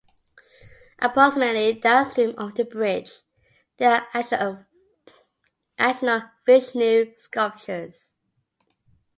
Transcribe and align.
Approximately 0.97 1.73
downstream 1.73 2.33
of 2.39 2.55
the 2.55 2.65
bridge, 2.65 3.21
there 3.77 4.07
are 4.15 4.65
additional 5.77 6.23
Vishnu 6.43 7.13
sculptures. 7.19 8.15